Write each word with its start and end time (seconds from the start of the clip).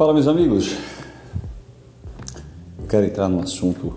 Fala, 0.00 0.14
meus 0.14 0.26
amigos. 0.26 0.78
Eu 2.78 2.86
quero 2.88 3.04
entrar 3.04 3.28
num 3.28 3.40
assunto 3.40 3.94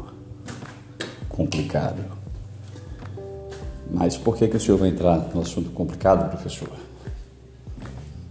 complicado. 1.30 2.04
Mas 3.90 4.18
por 4.18 4.36
que, 4.36 4.50
que 4.50 4.58
o 4.58 4.60
senhor 4.60 4.78
vai 4.78 4.90
entrar 4.90 5.30
no 5.34 5.40
assunto 5.40 5.70
complicado, 5.70 6.30
professor? 6.30 6.68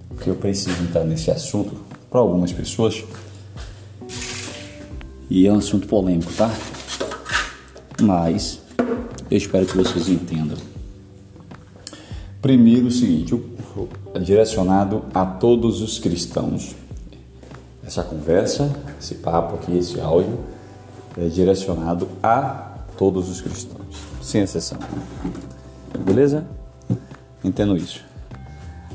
Porque 0.07 0.29
eu 0.29 0.35
preciso 0.35 0.83
entrar 0.83 1.03
nesse 1.05 1.31
assunto 1.31 1.75
para 2.11 2.21
algumas 2.21 2.53
pessoas. 2.53 3.03
E 5.31 5.47
é 5.47 5.51
um 5.51 5.57
assunto 5.57 5.89
polêmico, 5.89 6.31
tá? 6.35 6.55
Mas 8.03 8.61
eu 9.31 9.39
espero 9.39 9.65
que 9.65 9.79
vocês 9.79 10.11
entendam. 10.11 10.59
Primeiro, 12.43 12.89
o 12.89 12.91
seguinte: 12.91 13.35
é 14.13 14.19
direcionado 14.19 15.07
a 15.15 15.25
todos 15.25 15.81
os 15.81 15.99
cristãos. 15.99 16.82
Essa 17.93 18.05
conversa, 18.05 18.75
esse 18.99 19.17
papo 19.17 19.57
aqui, 19.57 19.77
esse 19.77 20.01
áudio, 20.01 20.39
é 21.15 21.29
direcionado 21.29 22.09
a 22.23 22.79
todos 22.97 23.29
os 23.29 23.43
cristãos, 23.43 23.99
sem 24.23 24.41
exceção. 24.41 24.79
Beleza? 25.99 26.43
Entendo 27.45 27.77
isso. 27.77 28.03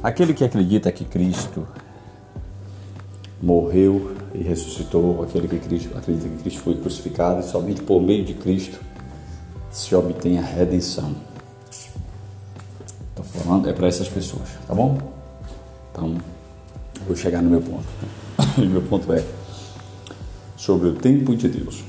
Aquele 0.02 0.34
que 0.34 0.44
acredita 0.44 0.92
que 0.92 1.06
Cristo 1.06 1.68
morreu 3.40 4.16
e 4.34 4.42
ressuscitou, 4.42 5.22
aquele 5.22 5.48
que 5.48 5.60
Cristo, 5.60 5.96
acredita 5.96 6.28
que 6.28 6.38
Cristo 6.42 6.62
foi 6.62 6.74
crucificado 6.74 7.42
e 7.42 7.44
somente 7.44 7.84
por 7.84 8.02
meio 8.02 8.26
de 8.26 8.34
Cristo 8.34 8.80
se 9.70 9.94
obtém 9.94 10.40
a 10.40 10.42
redenção. 10.42 11.16
Estou 13.10 13.26
falando 13.44 13.70
é 13.70 13.74
para 13.74 13.86
essas 13.86 14.10
pessoas, 14.10 14.50
tá 14.68 14.74
bom? 14.74 14.98
Então, 15.92 16.18
vou 17.06 17.16
chegar 17.16 17.44
no 17.44 17.50
meu 17.52 17.62
ponto. 17.62 17.86
O 18.58 18.70
meu 18.70 18.82
ponto 18.82 19.12
é 19.14 19.24
sobre 20.56 20.90
o 20.90 20.94
tempo 20.96 21.36
de 21.36 21.48
Deus. 21.48 21.84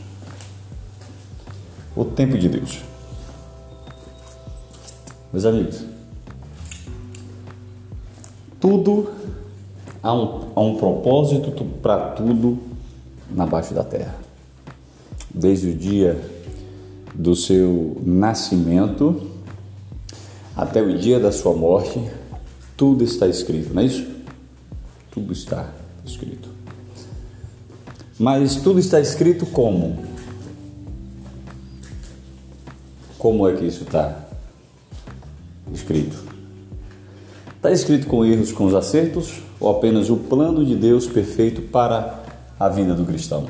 O 1.96 2.04
tempo 2.04 2.36
de 2.36 2.48
Deus. 2.48 2.80
Meus 5.32 5.44
amigos, 5.44 5.84
tudo 8.60 9.10
há 10.02 10.12
um, 10.12 10.52
há 10.54 10.60
um 10.60 10.76
propósito 10.76 11.50
para 11.82 12.10
tudo 12.10 12.58
na 13.30 13.46
baixa 13.46 13.74
da 13.74 13.84
terra. 13.84 14.14
Desde 15.34 15.70
o 15.70 15.74
dia 15.74 16.20
do 17.14 17.34
seu 17.34 18.00
nascimento 18.04 19.28
até 20.56 20.82
o 20.82 20.98
dia 20.98 21.18
da 21.18 21.32
sua 21.32 21.54
morte, 21.54 22.00
tudo 22.76 23.04
está 23.04 23.26
escrito, 23.26 23.74
não 23.74 23.82
é 23.82 23.86
isso? 23.86 24.06
Tudo 25.10 25.32
está 25.32 25.68
escrito. 26.04 26.57
Mas 28.18 28.56
tudo 28.56 28.80
está 28.80 29.00
escrito 29.00 29.46
como? 29.46 29.96
Como 33.18 33.48
é 33.48 33.54
que 33.54 33.64
isso 33.64 33.84
está 33.84 34.26
escrito? 35.72 36.16
Está 37.56 37.70
escrito 37.70 38.06
com 38.06 38.24
erros, 38.24 38.52
com 38.52 38.64
os 38.64 38.74
acertos 38.74 39.40
ou 39.60 39.70
apenas 39.70 40.10
o 40.10 40.16
plano 40.16 40.64
de 40.64 40.74
Deus 40.74 41.06
perfeito 41.06 41.62
para 41.62 42.22
a 42.58 42.68
vida 42.68 42.94
do 42.94 43.04
cristão? 43.04 43.46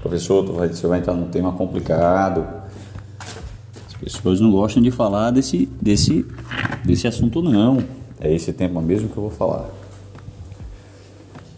Professor, 0.00 0.44
você 0.44 0.86
vai 0.86 1.00
entrar 1.00 1.14
num 1.14 1.28
tema 1.28 1.52
complicado. 1.52 2.46
As 3.88 3.94
pessoas 4.14 4.40
não 4.40 4.52
gostam 4.52 4.80
de 4.80 4.90
falar 4.90 5.32
desse, 5.32 5.66
desse, 5.80 6.24
desse 6.84 7.08
assunto, 7.08 7.42
não. 7.42 7.82
É 8.20 8.32
esse 8.32 8.52
tema 8.52 8.80
mesmo 8.80 9.08
que 9.08 9.16
eu 9.16 9.22
vou 9.22 9.32
falar. 9.32 9.68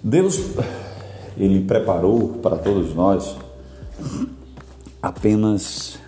Deus, 0.03 0.39
Ele 1.39 1.65
preparou 1.65 2.41
para 2.43 2.57
todos 2.57 2.95
nós 2.95 3.37
apenas 5.01 5.99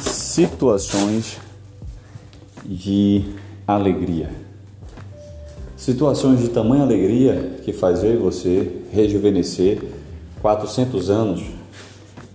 situações 0.00 1.38
de 2.64 3.24
alegria. 3.66 4.30
Situações 5.76 6.40
de 6.40 6.48
tamanha 6.48 6.82
alegria 6.82 7.60
que 7.64 7.72
faz 7.72 8.02
eu 8.02 8.14
e 8.14 8.16
você 8.16 8.82
rejuvenescer 8.90 9.80
400 10.42 11.08
anos 11.08 11.42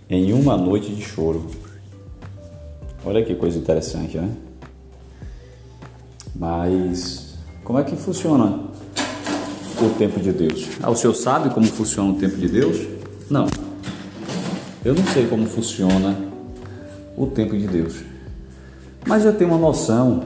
em 0.09 0.31
uma 0.31 0.55
noite 0.55 0.93
de 0.93 1.01
choro. 1.01 1.45
Olha 3.05 3.23
que 3.23 3.35
coisa 3.35 3.57
interessante, 3.57 4.17
né? 4.17 4.31
Mas 6.33 7.35
como 7.63 7.79
é 7.79 7.83
que 7.83 7.95
funciona 7.95 8.71
o 9.81 9.89
tempo 9.91 10.19
de 10.19 10.31
Deus? 10.31 10.67
Ah, 10.81 10.89
o 10.89 10.95
senhor 10.95 11.13
sabe 11.13 11.49
como 11.49 11.65
funciona 11.67 12.11
o 12.11 12.15
tempo 12.15 12.37
de 12.37 12.47
Deus? 12.47 12.79
Não. 13.29 13.47
Eu 14.83 14.93
não 14.93 15.05
sei 15.07 15.27
como 15.27 15.45
funciona 15.45 16.15
o 17.17 17.27
tempo 17.27 17.57
de 17.57 17.67
Deus. 17.67 17.95
Mas 19.05 19.25
eu 19.25 19.33
tenho 19.33 19.51
uma 19.51 19.59
noção, 19.59 20.23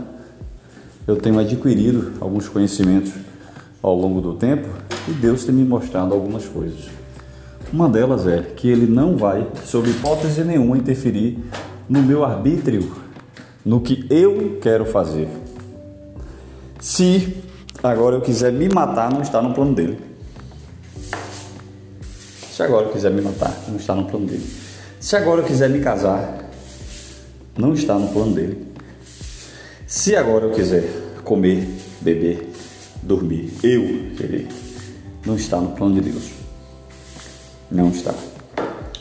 eu 1.08 1.16
tenho 1.16 1.40
adquirido 1.40 2.14
alguns 2.20 2.48
conhecimentos 2.48 3.12
ao 3.82 3.96
longo 3.96 4.22
do 4.22 4.34
tempo 4.34 4.68
e 5.08 5.12
Deus 5.12 5.46
tem 5.46 5.56
me 5.56 5.64
mostrado 5.64 6.14
algumas 6.14 6.46
coisas. 6.46 6.90
Uma 7.72 7.90
delas 7.90 8.26
é 8.28 8.42
que 8.42 8.70
ele 8.70 8.86
não 8.86 9.18
vai, 9.18 9.46
sob 9.66 9.90
hipótese 9.90 10.44
nenhuma, 10.44 10.78
interferir 10.78 11.38
no 11.90 12.02
meu 12.02 12.24
arbítrio, 12.24 12.92
no 13.66 13.82
que 13.82 14.06
eu 14.10 14.58
quero 14.62 14.86
fazer. 14.86 15.28
Se 16.80 17.38
agora 17.84 18.16
eu 18.16 18.22
quiser 18.22 18.52
me 18.52 18.68
matar, 18.70 19.12
não 19.12 19.22
está 19.22 19.42
no 19.42 19.54
plano 19.54 19.74
dele. 19.74 20.00
Se 22.52 22.64
agora 22.64 22.88
eu 22.88 22.92
quiser 22.92 23.12
me 23.12 23.22
matar, 23.22 23.56
não 23.68 23.78
está 23.78 23.94
no 23.94 24.06
plano 24.06 24.26
dele. 24.26 24.46
Se 25.00 25.16
agora 25.16 25.42
eu 25.42 25.46
quiser 25.46 25.70
me 25.70 25.80
casar, 25.80 26.50
não 27.58 27.74
está 27.74 27.94
no 27.98 28.08
plano 28.08 28.34
dele. 28.34 28.66
Se 29.86 30.16
agora 30.16 30.46
eu 30.46 30.52
quiser 30.52 30.84
comer, 31.24 31.68
beber, 32.02 32.50
dormir, 33.04 33.54
eu 33.64 34.16
querer, 34.18 34.48
não 35.26 35.36
está 35.36 35.62
no 35.62 35.72
plano 35.72 36.02
de 36.02 36.10
Deus. 36.10 36.32
Não 37.70 37.90
está. 37.90 38.14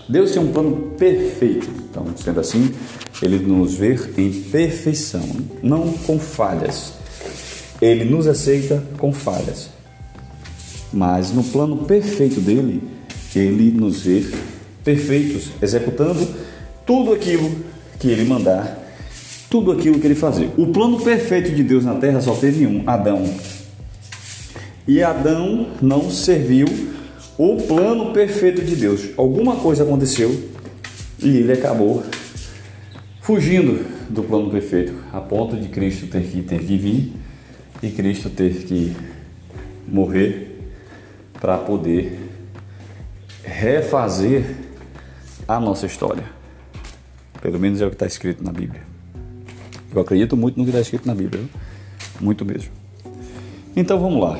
Deus 0.08 0.32
tem 0.32 0.42
um 0.42 0.52
plano 0.52 0.92
perfeito. 0.98 1.68
Então, 1.90 2.06
sendo 2.16 2.40
assim, 2.40 2.74
ele 3.22 3.38
nos 3.38 3.74
vê 3.74 3.98
em 4.16 4.30
perfeição, 4.42 5.26
não 5.62 5.92
com 5.92 6.18
falhas. 6.18 6.92
Ele 7.80 8.04
nos 8.04 8.26
aceita 8.26 8.82
com 8.98 9.12
falhas. 9.12 9.70
Mas 10.92 11.32
no 11.32 11.44
plano 11.44 11.78
perfeito 11.84 12.40
dele, 12.40 12.82
ele 13.34 13.70
nos 13.70 14.02
vê 14.02 14.24
perfeitos, 14.82 15.50
executando 15.60 16.26
tudo 16.86 17.12
aquilo 17.12 17.50
que 17.98 18.08
ele 18.08 18.24
mandar, 18.24 18.78
tudo 19.50 19.72
aquilo 19.72 19.98
que 19.98 20.06
ele 20.06 20.14
fazer. 20.14 20.50
O 20.56 20.68
plano 20.68 21.00
perfeito 21.00 21.50
de 21.52 21.62
Deus 21.62 21.84
na 21.84 21.94
terra 21.96 22.20
só 22.20 22.34
teve 22.34 22.66
um, 22.66 22.82
Adão. 22.86 23.24
E 24.86 25.02
Adão 25.02 25.68
não 25.82 26.10
serviu 26.10 26.66
o 27.36 27.56
plano 27.56 28.12
perfeito 28.12 28.62
de 28.62 28.76
Deus. 28.76 29.08
Alguma 29.16 29.56
coisa 29.56 29.82
aconteceu 29.82 30.48
e 31.18 31.28
ele 31.38 31.52
acabou 31.52 32.02
fugindo 33.20 33.84
do 34.08 34.22
plano 34.22 34.50
perfeito, 34.50 34.94
a 35.12 35.20
ponto 35.20 35.56
de 35.56 35.68
Cristo 35.68 36.06
ter 36.06 36.22
que, 36.22 36.42
ter 36.42 36.60
que 36.60 36.76
vir 36.76 37.12
e 37.82 37.90
Cristo 37.90 38.30
ter 38.30 38.64
que 38.64 38.96
morrer 39.86 40.72
para 41.40 41.58
poder 41.58 42.18
refazer 43.44 44.56
a 45.46 45.60
nossa 45.60 45.86
história. 45.86 46.24
Pelo 47.40 47.58
menos 47.58 47.80
é 47.80 47.86
o 47.86 47.88
que 47.88 47.94
está 47.94 48.06
escrito 48.06 48.42
na 48.42 48.50
Bíblia. 48.50 48.82
Eu 49.94 50.00
acredito 50.00 50.36
muito 50.36 50.58
no 50.58 50.64
que 50.64 50.70
está 50.70 50.80
escrito 50.80 51.06
na 51.06 51.14
Bíblia, 51.14 51.44
muito 52.20 52.44
mesmo. 52.44 52.70
Então 53.74 54.00
vamos 54.00 54.20
lá. 54.20 54.38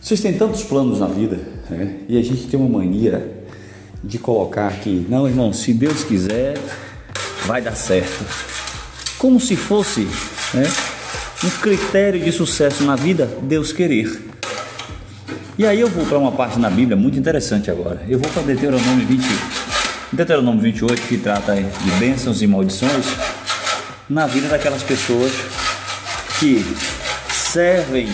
Vocês 0.00 0.20
têm 0.20 0.36
tantos 0.36 0.62
planos 0.62 1.00
na 1.00 1.06
vida 1.06 1.36
né? 1.68 1.98
e 2.08 2.18
a 2.18 2.22
gente 2.22 2.46
tem 2.46 2.58
uma 2.58 2.78
mania 2.78 3.44
de 4.02 4.18
colocar 4.18 4.68
aqui, 4.68 5.06
não, 5.08 5.28
irmão, 5.28 5.52
se 5.52 5.74
Deus 5.74 6.02
quiser, 6.04 6.56
vai 7.46 7.60
dar 7.60 7.74
certo. 7.74 8.24
Como 9.18 9.38
se 9.38 9.54
fosse 9.54 10.08
né, 10.54 10.64
um 11.42 11.50
critério 11.62 12.20
de 12.20 12.30
sucesso 12.30 12.84
na 12.84 12.96
vida, 12.96 13.26
Deus 13.42 13.72
querer. 13.72 14.30
E 15.56 15.66
aí 15.66 15.80
eu 15.80 15.88
vou 15.88 16.04
para 16.06 16.18
uma 16.18 16.32
parte 16.32 16.58
na 16.58 16.70
Bíblia 16.70 16.96
muito 16.96 17.18
interessante 17.18 17.70
agora. 17.70 18.02
Eu 18.08 18.18
vou 18.18 18.30
para 18.30 18.42
Deuteronômio 18.42 19.06
20, 19.06 19.24
Deuteronômio 20.12 20.60
28, 20.62 21.02
que 21.02 21.18
trata 21.18 21.54
de 21.54 21.90
bênçãos 21.98 22.42
e 22.42 22.46
maldições 22.46 23.06
na 24.08 24.26
vida 24.26 24.48
daquelas 24.48 24.82
pessoas 24.82 25.32
que 26.38 26.64
servem 27.32 28.08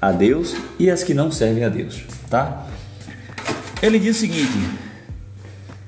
a 0.00 0.12
Deus 0.12 0.54
e 0.78 0.90
as 0.90 1.02
que 1.02 1.12
não 1.12 1.30
servem 1.30 1.64
a 1.64 1.68
Deus, 1.68 2.02
tá? 2.28 2.66
Ele 3.82 3.98
diz 3.98 4.16
o 4.16 4.20
seguinte: 4.20 4.58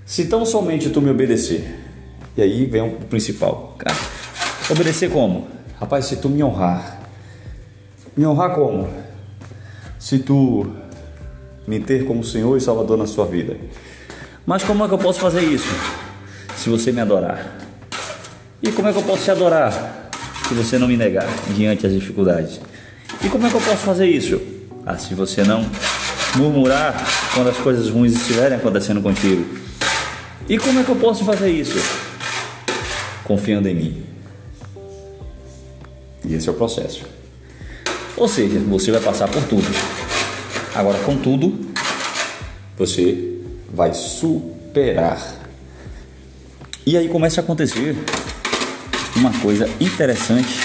se 0.04 0.26
tão 0.26 0.44
somente 0.44 0.90
tu 0.90 1.00
me 1.00 1.10
obedecer, 1.10 1.78
e 2.37 2.43
aí 2.43 2.66
vem 2.66 2.82
o 2.82 2.90
principal, 3.08 3.76
obedecer 4.70 5.10
como? 5.10 5.62
Rapaz, 5.82 6.06
se 6.06 6.17
tu 6.17 6.29
me 6.29 6.44
honrar, 6.44 7.00
me 8.17 8.25
honrar 8.25 8.55
como? 8.55 8.88
se 9.99 10.20
tu 10.20 10.64
me 11.67 11.81
ter 11.81 12.05
como 12.05 12.23
Senhor 12.23 12.56
e 12.56 12.61
Salvador 12.61 12.96
na 12.96 13.06
sua 13.06 13.26
vida. 13.26 13.56
Mas 14.46 14.62
como 14.62 14.84
é 14.84 14.88
que 14.88 14.94
eu 14.94 14.99
posso 14.99 15.19
fazer 15.19 15.43
isso? 15.43 15.69
Se 16.56 16.70
você 16.70 16.93
me 16.93 17.00
adorar. 17.00 17.58
E 18.62 18.70
como 18.70 18.87
é 18.87 18.93
que 18.93 18.99
eu 19.00 19.02
posso 19.02 19.25
te 19.25 19.32
adorar? 19.32 20.08
Se 20.49 20.55
você 20.55 20.79
não 20.79 20.87
me 20.87 20.96
negar 20.96 21.26
diante 21.49 21.82
das 21.82 21.93
dificuldades. 21.93 22.61
E 23.25 23.28
como 23.28 23.44
é 23.44 23.50
que 23.50 23.56
eu 23.56 23.61
posso 23.61 23.78
fazer 23.78 24.06
isso? 24.06 24.40
Ah, 24.87 24.96
se 24.96 25.14
você 25.14 25.43
não 25.43 25.67
murmurar 26.37 26.94
quando 27.35 27.50
as 27.50 27.56
coisas 27.56 27.90
ruins 27.90 28.12
estiverem 28.12 28.56
acontecendo 28.56 29.02
contigo. 29.02 29.44
E 30.49 30.58
como 30.58 30.78
é 30.78 30.85
que 30.85 30.90
eu 30.90 30.96
posso 30.96 31.25
fazer 31.25 31.50
isso? 31.50 31.78
Confiando 33.25 33.69
em 33.69 33.75
mim. 33.75 34.12
E 36.24 36.34
esse 36.34 36.48
é 36.48 36.52
o 36.52 36.54
processo. 36.54 37.04
Ou 38.16 38.28
seja, 38.28 38.58
você 38.60 38.90
vai 38.90 39.00
passar 39.00 39.28
por 39.28 39.42
tudo. 39.44 39.66
Agora, 40.74 40.98
contudo, 41.00 41.58
você 42.76 43.38
vai 43.72 43.92
superar. 43.94 45.40
E 46.86 46.96
aí 46.96 47.08
começa 47.08 47.40
a 47.40 47.44
acontecer 47.44 47.96
uma 49.16 49.32
coisa 49.40 49.69
interessante, 49.80 50.60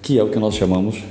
que 0.00 0.18
é 0.18 0.22
o 0.22 0.30
que 0.30 0.38
nós 0.38 0.54
chamamos 0.54 1.02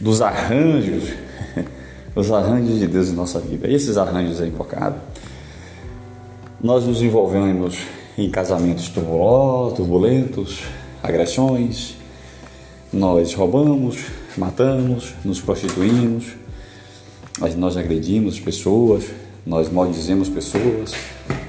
dos 0.00 0.20
arranjos, 0.22 1.10
os 2.14 2.30
arranjos 2.30 2.78
de 2.78 2.86
Deus 2.86 3.08
em 3.08 3.12
nossa 3.12 3.40
vida. 3.40 3.68
E 3.68 3.74
esses 3.74 3.96
arranjos 3.96 4.40
é 4.40 4.46
invocado. 4.46 4.96
Nós 6.62 6.86
nos 6.86 7.02
envolvemos 7.02 7.78
em 8.16 8.30
casamentos 8.30 8.88
turbulentos, 8.88 10.60
agressões, 11.02 11.96
nós 12.94 13.34
roubamos, 13.34 13.98
matamos, 14.36 15.14
nos 15.24 15.40
prostituímos, 15.40 16.36
nós 17.56 17.76
agredimos 17.76 18.38
pessoas, 18.38 19.04
nós 19.44 19.68
maldizemos 19.68 20.28
pessoas, 20.28 20.94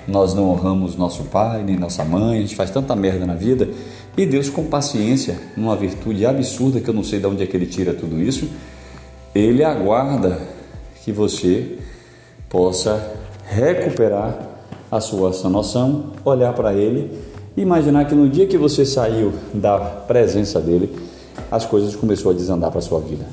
nós 0.07 0.33
não 0.33 0.49
honramos 0.49 0.95
nosso 0.95 1.23
pai 1.25 1.63
nem 1.63 1.77
nossa 1.77 2.03
mãe, 2.03 2.39
a 2.39 2.41
gente 2.41 2.55
faz 2.55 2.71
tanta 2.71 2.95
merda 2.95 3.25
na 3.25 3.35
vida. 3.35 3.69
E 4.17 4.25
Deus, 4.25 4.49
com 4.49 4.65
paciência, 4.65 5.39
numa 5.55 5.75
virtude 5.75 6.25
absurda 6.25 6.79
que 6.79 6.89
eu 6.89 6.93
não 6.93 7.03
sei 7.03 7.19
de 7.19 7.27
onde 7.27 7.43
é 7.43 7.45
que 7.45 7.55
ele 7.55 7.67
tira 7.67 7.93
tudo 7.93 8.19
isso, 8.19 8.49
ele 9.33 9.63
aguarda 9.63 10.39
que 11.03 11.11
você 11.11 11.77
possa 12.49 13.13
recuperar 13.45 14.35
a 14.91 14.99
sua 14.99 15.31
noção, 15.49 16.13
olhar 16.23 16.53
para 16.53 16.73
ele 16.73 17.11
e 17.55 17.61
imaginar 17.61 18.05
que 18.05 18.15
no 18.15 18.27
dia 18.27 18.47
que 18.47 18.57
você 18.57 18.83
saiu 18.83 19.33
da 19.53 19.77
presença 19.77 20.59
dele, 20.59 20.89
as 21.51 21.65
coisas 21.65 21.95
começou 21.95 22.31
a 22.31 22.33
desandar 22.33 22.69
para 22.69 22.79
a 22.79 22.81
sua 22.81 22.99
vida. 22.99 23.25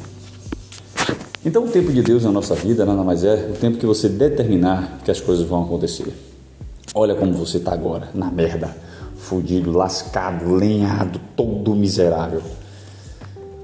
Então, 1.44 1.64
o 1.64 1.68
tempo 1.68 1.92
de 1.92 2.02
Deus 2.02 2.22
na 2.22 2.30
nossa 2.30 2.54
vida 2.54 2.84
nada 2.84 3.02
mais 3.02 3.24
é 3.24 3.50
o 3.52 3.58
tempo 3.58 3.76
que 3.76 3.86
você 3.86 4.08
determinar 4.08 5.00
que 5.04 5.10
as 5.10 5.20
coisas 5.20 5.44
vão 5.46 5.64
acontecer. 5.64 6.14
Olha 6.94 7.14
como 7.14 7.32
você 7.32 7.56
está 7.56 7.72
agora, 7.72 8.10
na 8.14 8.30
merda, 8.30 8.76
fudido, 9.16 9.72
lascado, 9.72 10.54
lenhado, 10.54 11.20
todo 11.34 11.74
miserável. 11.74 12.42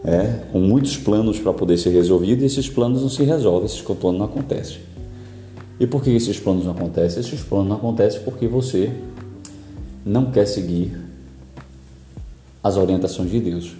É, 0.04 0.40
com 0.52 0.60
muitos 0.60 0.96
planos 0.96 1.38
para 1.38 1.52
poder 1.52 1.76
ser 1.76 1.90
resolvido 1.90 2.42
e 2.42 2.46
esses 2.46 2.68
planos 2.68 3.02
não 3.02 3.08
se 3.08 3.24
resolvem, 3.24 3.66
esses 3.66 3.80
planos 3.80 4.18
não 4.18 4.26
acontecem. 4.26 4.78
E 5.78 5.86
por 5.86 6.02
que 6.02 6.10
esses 6.10 6.38
planos 6.38 6.64
não 6.64 6.72
acontecem? 6.72 7.20
Esses 7.20 7.40
planos 7.40 7.68
não 7.68 7.76
acontecem 7.76 8.20
porque 8.22 8.48
você 8.48 8.90
não 10.04 10.30
quer 10.30 10.46
seguir 10.46 10.98
as 12.62 12.76
orientações 12.76 13.30
de 13.30 13.40
Deus. 13.40 13.76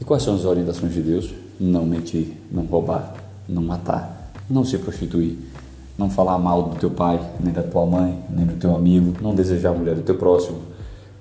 E 0.00 0.04
quais 0.04 0.22
são 0.22 0.34
as 0.34 0.44
orientações 0.44 0.92
de 0.92 1.00
Deus? 1.00 1.32
Não 1.58 1.86
mentir, 1.86 2.32
não 2.50 2.64
roubar, 2.64 3.14
não 3.48 3.62
matar, 3.62 4.30
não 4.48 4.64
se 4.64 4.76
prostituir, 4.78 5.38
não 5.96 6.10
falar 6.10 6.38
mal 6.38 6.64
do 6.64 6.76
teu 6.76 6.90
pai, 6.90 7.20
nem 7.40 7.52
da 7.52 7.62
tua 7.62 7.86
mãe, 7.86 8.22
nem 8.28 8.44
do 8.44 8.54
teu 8.54 8.74
amigo, 8.74 9.14
não 9.22 9.34
desejar 9.34 9.70
a 9.70 9.74
mulher 9.74 9.94
do 9.94 10.02
teu 10.02 10.16
próximo, 10.16 10.58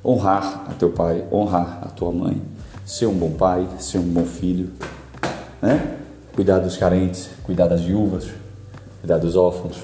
honrar 0.03 0.65
a 0.69 0.73
teu 0.73 0.91
pai, 0.91 1.23
honrar 1.31 1.79
a 1.83 1.87
tua 1.87 2.11
mãe, 2.11 2.41
ser 2.85 3.05
um 3.07 3.13
bom 3.13 3.31
pai, 3.31 3.67
ser 3.79 3.97
um 3.97 4.03
bom 4.03 4.25
filho, 4.25 4.71
né? 5.61 5.97
Cuidar 6.35 6.59
dos 6.59 6.75
carentes, 6.75 7.29
cuidar 7.43 7.67
das 7.67 7.81
viúvas, 7.81 8.27
cuidar 8.99 9.17
dos 9.17 9.35
órfãos. 9.37 9.77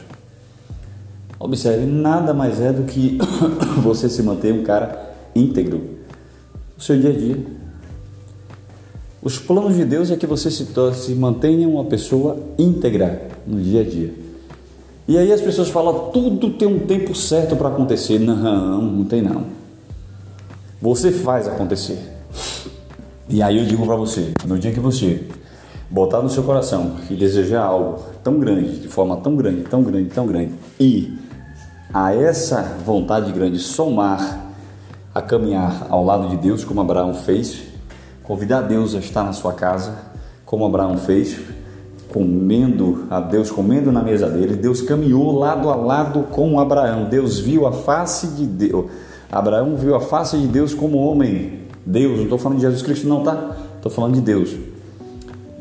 Observe, 1.39 1.85
nada 1.85 2.33
mais 2.33 2.59
é 2.59 2.71
do 2.71 2.83
que 2.83 3.17
você 3.81 4.09
se 4.09 4.21
manter 4.21 4.53
um 4.53 4.63
cara 4.63 5.15
íntegro 5.33 5.79
no 6.75 6.83
seu 6.83 6.99
dia 6.99 7.09
a 7.09 7.13
dia. 7.13 7.60
Os 9.23 9.37
planos 9.37 9.75
de 9.75 9.85
Deus 9.85 10.09
é 10.09 10.15
que 10.15 10.25
você 10.25 10.49
se, 10.49 10.67
se 10.95 11.13
mantenha 11.13 11.67
uma 11.67 11.85
pessoa 11.85 12.37
íntegra 12.57 13.29
no 13.45 13.61
dia 13.61 13.81
a 13.81 13.83
dia. 13.83 14.13
E 15.07 15.17
aí 15.17 15.31
as 15.31 15.41
pessoas 15.41 15.69
falam, 15.69 16.09
tudo 16.11 16.51
tem 16.51 16.67
um 16.67 16.79
tempo 16.79 17.13
certo 17.13 17.55
para 17.55 17.69
acontecer. 17.69 18.19
Não, 18.19 18.81
não 18.81 19.05
tem 19.05 19.21
não. 19.21 19.45
Você 20.81 21.11
faz 21.11 21.47
acontecer. 21.47 21.99
E 23.29 23.43
aí 23.43 23.59
eu 23.59 23.65
digo 23.65 23.85
para 23.85 23.95
você, 23.95 24.33
no 24.45 24.57
dia 24.57 24.71
que 24.71 24.79
você 24.79 25.23
botar 25.89 26.21
no 26.21 26.29
seu 26.29 26.43
coração 26.43 26.95
e 27.09 27.15
desejar 27.15 27.63
algo 27.63 27.99
tão 28.23 28.39
grande, 28.39 28.79
de 28.79 28.87
forma 28.87 29.17
tão 29.17 29.35
grande, 29.35 29.61
tão 29.63 29.83
grande, 29.83 30.09
tão 30.09 30.25
grande, 30.25 30.53
e 30.79 31.17
a 31.93 32.15
essa 32.15 32.77
vontade 32.85 33.31
grande 33.31 33.59
somar 33.59 34.47
a 35.13 35.21
caminhar 35.21 35.87
ao 35.89 36.03
lado 36.03 36.29
de 36.29 36.37
Deus, 36.37 36.63
como 36.63 36.81
Abraão 36.81 37.13
fez, 37.13 37.70
Convidar 38.31 38.61
Deus 38.61 38.95
a 38.95 38.99
estar 38.99 39.25
na 39.25 39.33
sua 39.33 39.51
casa, 39.51 39.93
como 40.45 40.63
Abraão 40.63 40.97
fez, 40.97 41.37
comendo 42.07 43.05
a 43.09 43.19
Deus, 43.19 43.51
comendo 43.51 43.91
na 43.91 44.01
mesa 44.01 44.29
dele. 44.29 44.55
Deus 44.55 44.81
caminhou 44.81 45.37
lado 45.37 45.69
a 45.69 45.75
lado 45.75 46.23
com 46.31 46.57
Abraão. 46.57 47.09
Deus 47.09 47.41
viu 47.41 47.67
a 47.67 47.73
face 47.73 48.27
de 48.27 48.45
Deus. 48.45 48.85
Abraão 49.29 49.75
viu 49.75 49.95
a 49.95 49.99
face 49.99 50.37
de 50.37 50.47
Deus 50.47 50.73
como 50.73 50.97
homem. 50.97 51.59
Deus, 51.85 52.19
não 52.19 52.23
estou 52.23 52.37
falando 52.37 52.59
de 52.59 52.63
Jesus 52.63 52.81
Cristo, 52.81 53.05
não, 53.05 53.21
tá? 53.21 53.57
Estou 53.75 53.91
falando 53.91 54.13
de 54.13 54.21
Deus. 54.21 54.55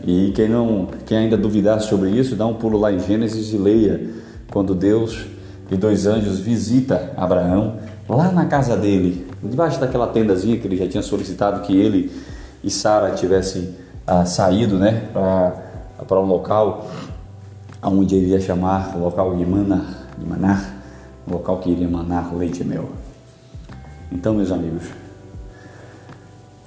E 0.07 0.31
quem 0.37 0.49
não, 0.49 0.87
quem 1.07 1.19
ainda 1.19 1.37
duvidar 1.37 1.81
sobre 1.81 2.11
isso, 2.11 2.37
dá 2.37 2.47
um 2.47 2.55
pulo 2.55 2.79
lá 2.79 2.93
em 2.93 3.01
Gênesis 3.01 3.53
e 3.53 3.59
leia 3.59 4.11
quando 4.53 4.77
Deus 4.77 5.27
e 5.73 5.77
dois 5.77 6.07
anjos 6.07 6.39
visita 6.39 7.15
Abraão 7.17 7.79
lá 8.09 8.31
na 8.31 8.47
casa 8.47 8.77
dele, 8.77 9.27
debaixo 9.43 9.81
daquela 9.81 10.07
tendazinha 10.07 10.57
que 10.57 10.69
ele 10.69 10.77
já 10.77 10.87
tinha 10.87 11.03
solicitado 11.03 11.63
que 11.63 11.77
ele 11.77 12.13
e 12.63 12.71
Sara 12.71 13.13
tivessem 13.13 13.75
ah, 14.07 14.25
saído 14.25 14.79
né, 14.79 15.09
para 15.13 16.21
um 16.21 16.27
local 16.27 16.91
onde 17.83 18.15
ele 18.15 18.27
ia 18.27 18.41
chamar 18.41 18.97
o 18.97 19.01
local 19.01 19.37
de 19.37 19.47
Manar, 19.47 20.09
de 20.19 20.27
Manar, 20.27 20.75
um 21.27 21.33
local 21.33 21.59
que 21.59 21.71
iria 21.71 21.89
manar 21.89 22.35
leite 22.35 22.63
e 22.63 22.65
mel. 22.65 22.91
Então, 24.13 24.35
meus 24.35 24.51
amigos, 24.51 24.85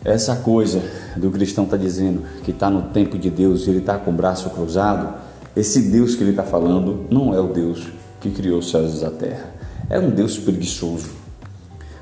essa 0.04 0.36
coisa 0.38 0.82
do 1.16 1.30
cristão 1.30 1.66
está 1.66 1.78
dizendo 1.78 2.24
que 2.44 2.52
está 2.52 2.70
no 2.70 2.84
tempo 2.84 3.18
de 3.18 3.30
Deus, 3.30 3.68
ele 3.68 3.80
está 3.80 3.98
com 3.98 4.12
o 4.12 4.14
braço 4.14 4.50
cruzado, 4.50 5.14
esse 5.56 5.92
Deus 5.92 6.16
que 6.16 6.24
ele 6.24 6.32
está 6.32 6.44
falando 6.44 7.06
não 7.10 7.34
é 7.34 7.40
o 7.40 7.48
Deus 7.48 7.88
que 8.20 8.32
criou 8.32 8.60
os 8.60 8.72
céus 8.72 9.02
e 9.02 9.06
a 9.06 9.12
terra, 9.12 9.52
é 9.90 10.00
um 10.00 10.10
Deus 10.10 10.38
preguiçoso. 10.38 11.10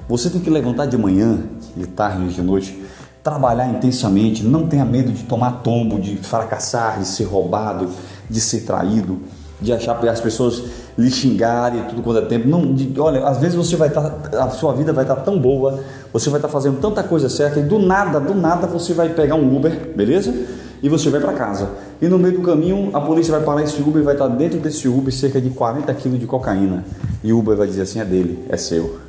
Você 0.08 0.30
tem 0.30 0.42
que 0.42 0.50
levantar 0.50 0.86
de 0.86 0.98
manhã, 0.98 1.40
de 1.76 1.88
tarde, 1.88 2.34
de 2.34 2.42
noite, 2.42 2.81
trabalhar 3.24 3.68
intensamente, 3.68 4.44
não 4.44 4.68
tenha 4.68 4.84
medo 4.84 5.12
de 5.12 5.24
tomar 5.24 5.62
tombo, 5.64 6.00
de 6.00 6.18
fracassar, 6.18 7.00
de 7.00 7.06
ser 7.06 7.26
roubado, 7.26 7.90
de 8.30 8.42
ser 8.42 8.62
traído, 8.62 9.20
de 9.62 9.72
achar 9.72 10.00
que 10.00 10.08
as 10.08 10.20
pessoas 10.20 10.64
lhe 10.98 11.12
xingarem 11.12 11.84
tudo 11.84 12.02
quanto 12.02 12.20
é 12.20 12.26
tempo. 12.26 12.48
Não, 12.48 12.74
de, 12.74 13.00
olha, 13.00 13.26
às 13.28 13.38
vezes 13.38 13.56
você 13.56 13.76
vai 13.76 13.90
estar, 13.90 14.10
tá, 14.10 14.44
a 14.44 14.50
sua 14.50 14.74
vida 14.74 14.92
vai 14.92 15.04
estar 15.04 15.18
tá 15.18 15.22
tão 15.22 15.40
boa, 15.40 15.80
você 16.12 16.30
vai 16.30 16.40
estar 16.40 16.48
tá 16.48 16.52
fazendo 16.52 16.80
tanta 16.80 17.04
coisa 17.04 17.30
certa 17.30 17.60
e 17.60 17.64
do 17.64 17.78
nada, 17.78 18.20
do 18.20 18.34
nada 18.34 18.66
você 18.66 18.94
vai 18.94 19.10
pegar 19.10 19.36
um 19.36 19.56
Uber, 19.56 19.94
beleza? 19.96 20.34
E 20.82 20.90
você 20.90 21.12
vai 21.12 21.22
para 21.22 21.34
casa. 21.34 21.70
E 22.02 22.08
no 22.08 22.18
meio 22.18 22.40
do 22.40 22.42
caminho 22.42 22.90
a 22.92 23.00
polícia 23.00 23.32
vai 23.32 23.46
parar 23.46 23.62
esse 23.62 23.80
Uber 23.80 24.02
e 24.02 24.06
vai 24.06 24.16
estar 24.16 24.28
dentro 24.30 24.60
desse 24.60 24.88
Uber 24.88 25.14
cerca 25.14 25.40
de 25.40 25.52
40 25.52 25.94
quilos 25.94 26.20
de 26.20 26.26
cocaína. 26.26 26.84
E 27.24 27.32
o 27.32 27.38
Uber 27.38 27.56
vai 27.56 27.68
dizer 27.68 27.84
assim: 27.84 28.00
é 28.00 28.06
dele, 28.06 28.44
é 28.50 28.58
seu. 28.58 29.00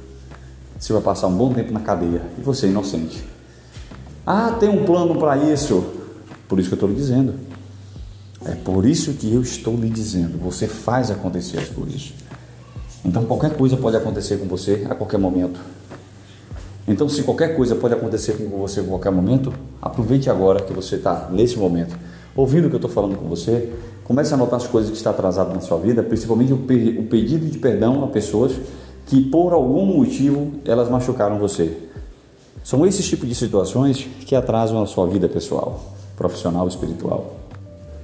Você 0.78 0.92
vai 0.92 1.00
passar 1.00 1.28
um 1.28 1.34
bom 1.34 1.50
tempo 1.54 1.72
na 1.72 1.80
cadeia 1.80 2.20
e 2.38 2.42
você 2.42 2.66
é 2.66 2.68
inocente. 2.68 3.31
Ah, 4.26 4.56
tem 4.58 4.68
um 4.68 4.84
plano 4.84 5.16
para 5.16 5.36
isso. 5.36 5.84
Por 6.48 6.58
isso 6.58 6.68
que 6.68 6.74
eu 6.74 6.76
estou 6.76 6.88
lhe 6.88 6.94
dizendo. 6.94 7.34
É 8.44 8.54
por 8.54 8.84
isso 8.84 9.14
que 9.14 9.32
eu 9.32 9.42
estou 9.42 9.76
lhe 9.76 9.88
dizendo. 9.88 10.38
Você 10.38 10.66
faz 10.66 11.10
acontecer 11.10 11.58
as 11.58 11.68
coisas. 11.68 12.12
Então 13.04 13.24
qualquer 13.24 13.56
coisa 13.56 13.76
pode 13.76 13.96
acontecer 13.96 14.36
com 14.36 14.46
você 14.46 14.86
a 14.88 14.94
qualquer 14.94 15.18
momento. 15.18 15.58
Então, 16.86 17.08
se 17.08 17.22
qualquer 17.22 17.54
coisa 17.54 17.76
pode 17.76 17.94
acontecer 17.94 18.32
com 18.32 18.58
você 18.58 18.80
a 18.80 18.82
qualquer 18.82 19.12
momento, 19.12 19.52
aproveite 19.80 20.28
agora 20.28 20.60
que 20.60 20.72
você 20.72 20.96
está 20.96 21.28
nesse 21.30 21.56
momento, 21.56 21.96
ouvindo 22.34 22.66
o 22.66 22.68
que 22.68 22.74
eu 22.74 22.78
estou 22.78 22.90
falando 22.90 23.16
com 23.16 23.28
você. 23.28 23.72
Comece 24.02 24.32
a 24.32 24.36
anotar 24.36 24.56
as 24.56 24.66
coisas 24.66 24.90
que 24.90 24.96
está 24.96 25.10
atrasado 25.10 25.54
na 25.54 25.60
sua 25.60 25.78
vida, 25.78 26.02
principalmente 26.02 26.52
o 26.52 26.58
pedido 26.58 27.46
de 27.46 27.58
perdão 27.58 28.02
a 28.02 28.08
pessoas 28.08 28.52
que 29.06 29.20
por 29.20 29.52
algum 29.52 29.86
motivo 29.86 30.54
elas 30.64 30.90
machucaram 30.90 31.38
você. 31.38 31.72
São 32.62 32.86
esses 32.86 33.08
tipos 33.08 33.28
de 33.28 33.34
situações 33.34 34.06
que 34.24 34.34
atrasam 34.34 34.82
a 34.82 34.86
sua 34.86 35.06
vida 35.06 35.28
pessoal, 35.28 35.80
profissional, 36.16 36.68
espiritual. 36.68 37.36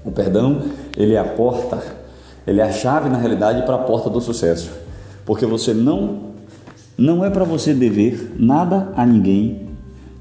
O 0.04 0.10
perdão, 0.10 0.62
ele 0.96 1.14
é 1.14 1.18
a 1.18 1.24
porta, 1.24 1.82
ele 2.46 2.60
é 2.60 2.64
a 2.64 2.72
chave 2.72 3.08
na 3.08 3.18
realidade 3.18 3.62
para 3.62 3.76
a 3.76 3.78
porta 3.78 4.10
do 4.10 4.20
sucesso. 4.20 4.70
Porque 5.24 5.46
você 5.46 5.72
não 5.72 6.28
não 6.96 7.24
é 7.24 7.30
para 7.30 7.44
você 7.44 7.72
dever 7.72 8.32
nada 8.36 8.92
a 8.96 9.06
ninguém, 9.06 9.68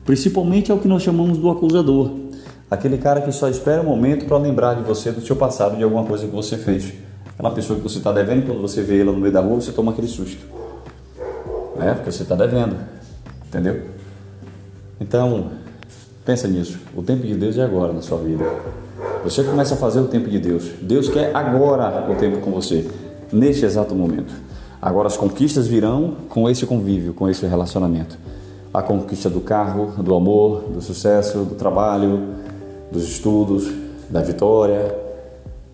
principalmente 0.06 0.72
ao 0.72 0.78
que 0.78 0.88
nós 0.88 1.02
chamamos 1.02 1.40
do 1.40 1.50
acusador, 1.50 2.12
aquele 2.70 3.00
cara 3.00 3.22
que 3.22 3.32
só 3.32 3.50
espera 3.50 3.82
um 3.82 3.86
momento 3.86 4.28
para 4.28 4.38
lembrar 4.38 4.76
de 4.76 4.84
você 4.84 5.12
do 5.12 5.26
seu 5.26 5.36
passado, 5.36 5.76
de 5.76 5.84
alguma 5.84 6.04
coisa 6.04 6.28
que 6.28 6.36
você 6.36 6.56
fez. 6.56 6.94
Aquela 7.34 7.50
pessoa 7.50 7.78
que 7.78 7.84
você 7.84 7.98
está 7.98 8.12
devendo, 8.12 8.46
quando 8.46 8.62
você 8.62 8.84
vê 8.84 9.02
ela 9.02 9.12
no 9.12 9.20
meio 9.20 9.34
da 9.34 9.42
rua, 9.42 9.60
você 9.60 9.72
toma 9.72 9.92
aquele 9.92 10.08
susto. 10.08 10.46
É, 11.80 11.94
porque 11.94 12.12
você 12.12 12.24
está 12.24 12.36
devendo. 12.36 12.76
Entendeu? 13.48 13.97
Então, 15.00 15.52
pensa 16.26 16.48
nisso. 16.48 16.80
O 16.96 17.02
tempo 17.02 17.26
de 17.26 17.36
Deus 17.36 17.58
é 17.58 17.64
agora 17.64 17.94
na 17.94 18.02
sua 18.02 18.18
vida. 18.20 18.44
Você 19.24 19.44
começa 19.44 19.76
a 19.76 19.78
fazer 19.78 20.00
o 20.00 20.08
tempo 20.08 20.30
de 20.30 20.40
Deus. 20.40 20.72
Deus 20.82 21.10
quer 21.10 21.36
agora 21.36 22.10
o 22.12 22.16
tempo 22.16 22.40
com 22.40 22.52
você, 22.52 22.90
neste 23.32 23.66
exato 23.66 23.94
momento. 23.94 24.34
Agora 24.82 25.08
as 25.08 25.18
conquistas 25.18 25.68
virão 25.68 26.16
com 26.30 26.50
esse 26.50 26.66
convívio, 26.66 27.14
com 27.14 27.28
esse 27.30 27.46
relacionamento. 27.46 28.18
A 28.74 28.82
conquista 28.82 29.30
do 29.30 29.42
carro, 29.42 30.02
do 30.04 30.14
amor, 30.14 30.64
do 30.70 30.82
sucesso, 30.82 31.40
do 31.40 31.56
trabalho, 31.56 32.36
dos 32.92 33.04
estudos, 33.04 33.72
da 34.10 34.22
vitória, 34.22 34.96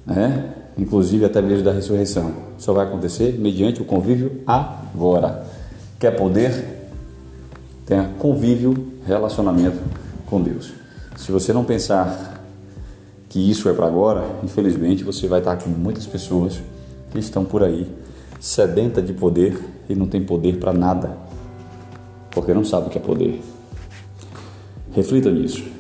né? 0.06 0.53
inclusive 0.77 1.25
até 1.25 1.42
mesmo 1.42 1.63
da 1.63 1.72
ressurreição. 1.72 2.32
Só 2.58 2.74
vai 2.74 2.86
acontecer 2.86 3.38
mediante 3.39 3.82
o 3.82 3.86
convívio 3.86 4.42
agora. 4.48 5.46
Quer 6.00 6.12
poder? 6.12 6.89
Tenha 7.86 8.10
convívio, 8.18 8.93
relacionamento 9.06 9.80
com 10.26 10.42
Deus. 10.42 10.74
Se 11.16 11.32
você 11.32 11.54
não 11.54 11.64
pensar 11.64 12.44
que 13.30 13.50
isso 13.50 13.68
é 13.68 13.74
para 13.74 13.88
agora, 13.88 14.26
infelizmente 14.44 15.04
você 15.04 15.28
vai 15.28 15.40
estar 15.40 15.58
com 15.58 15.70
muitas 15.70 16.06
pessoas 16.06 16.62
que 17.12 17.20
estão 17.20 17.44
por 17.44 17.64
aí 17.64 17.90
sedenta 18.40 19.02
de 19.02 19.14
poder 19.14 19.60
e 19.90 19.96
não 19.96 20.08
tem 20.08 20.24
poder 20.24 20.60
para 20.60 20.74
nada, 20.74 21.18
porque 22.32 22.54
não 22.54 22.64
sabe 22.64 22.88
o 22.88 22.90
que 22.90 22.98
é 22.98 23.02
poder. 23.02 23.42
Reflita 24.92 25.32
nisso. 25.32 25.73